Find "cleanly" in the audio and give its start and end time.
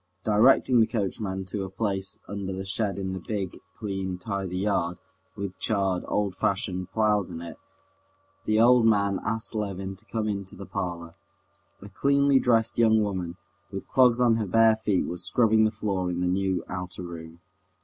11.89-12.39